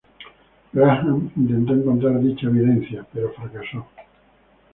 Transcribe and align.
Graham 0.73 1.29
intentó 1.35 1.73
encontrar 1.73 2.19
dicha 2.21 2.47
evidencia, 2.47 3.05
pero 3.13 3.31
fracasó. 3.35 3.85